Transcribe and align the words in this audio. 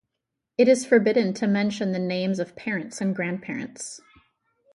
It 0.57 0.67
is 0.67 0.83
forbidden 0.83 1.31
to 1.35 1.45
mention 1.45 1.91
the 1.91 1.99
names 1.99 2.39
of 2.39 2.55
parents 2.55 3.01
and 3.01 3.15
grandparents. 3.15 4.01